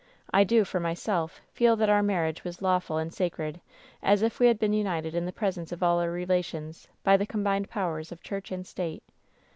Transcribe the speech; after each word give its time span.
I 0.33 0.43
do, 0.43 0.65
for 0.65 0.79
myself, 0.79 1.41
feel 1.53 1.75
that 1.75 1.87
our 1.87 2.01
marriage 2.01 2.43
was 2.43 2.59
lawful 2.63 2.97
and 2.97 3.13
sacred 3.13 3.61
as 4.01 4.23
if 4.23 4.39
we 4.39 4.47
had 4.47 4.57
been 4.57 4.73
united 4.73 5.13
in 5.13 5.27
the 5.27 5.31
presence 5.31 5.71
of 5.71 5.83
all 5.83 5.99
our 5.99 6.09
relations, 6.09 6.87
by 7.03 7.17
the 7.17 7.27
combined 7.27 7.69
powers 7.69 8.11
of 8.11 8.23
church 8.23 8.51
and 8.51 8.65
state. 8.65 9.03